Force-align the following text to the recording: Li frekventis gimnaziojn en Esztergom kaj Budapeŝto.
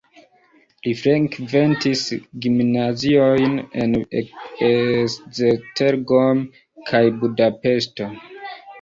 Li 0.85 0.93
frekventis 1.01 2.01
gimnaziojn 2.47 3.55
en 3.85 3.95
Esztergom 4.73 6.45
kaj 6.93 7.07
Budapeŝto. 7.23 8.15